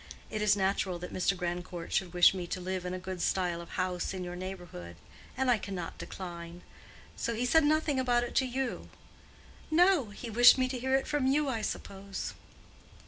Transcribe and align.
It 0.31 0.41
is 0.41 0.57
natural 0.57 0.97
that 0.97 1.13
Mr. 1.13 1.37
Grandcourt 1.37 1.93
should 1.93 2.11
wish 2.11 2.33
me 2.33 2.47
to 2.47 2.59
live 2.59 2.87
in 2.87 2.93
a 2.95 2.97
good 2.97 3.21
style 3.21 3.61
of 3.61 3.73
house 3.77 4.15
in 4.15 4.23
your 4.23 4.35
neighborhood, 4.35 4.95
and 5.37 5.51
I 5.51 5.59
cannot 5.59 5.99
decline. 5.99 6.63
So 7.15 7.35
he 7.35 7.45
said 7.45 7.63
nothing 7.65 7.99
about 7.99 8.23
it 8.23 8.33
to 8.37 8.45
you?" 8.47 8.89
"No; 9.69 10.05
he 10.09 10.31
wished 10.31 10.57
me 10.57 10.67
to 10.69 10.79
hear 10.79 10.95
it 10.95 11.05
from 11.05 11.27
you, 11.27 11.49
I 11.49 11.61
suppose." 11.61 12.33